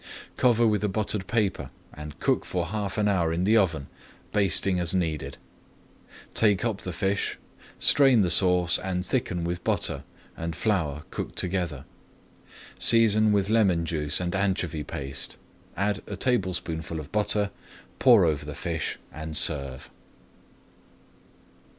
Cover 0.35 0.65
with 0.65 0.83
a 0.83 0.89
buttered 0.89 1.27
paper 1.27 1.69
and 1.93 2.19
cook 2.19 2.43
for 2.43 2.65
half 2.65 2.97
an 2.97 3.07
hour 3.07 3.31
in 3.31 3.43
the 3.43 3.55
oven, 3.55 3.85
basting 4.31 4.79
as 4.79 4.95
needed. 4.95 5.37
Take 6.33 6.65
up 6.65 6.81
the 6.81 6.91
fish, 6.91 7.37
strain 7.77 8.23
the 8.23 8.31
sauce 8.31 8.79
and 8.79 9.05
thicken 9.05 9.43
with 9.43 9.63
butter 9.63 10.03
and 10.35 10.55
flour 10.55 11.03
cooked 11.11 11.35
together. 11.35 11.85
Season 12.79 13.31
with 13.31 13.51
lemon 13.51 13.85
juice 13.85 14.19
and 14.19 14.31
[Page 14.33 14.57
226] 14.57 14.57
anchovy 14.63 14.83
paste, 14.83 15.37
add 15.77 16.01
a 16.07 16.15
tablespoonful 16.15 16.99
of 16.99 17.11
butter, 17.11 17.51
pour 17.99 18.25
over 18.25 18.43
the 18.43 18.55
fish, 18.55 18.97
and 19.13 19.37
serve. 19.37 19.91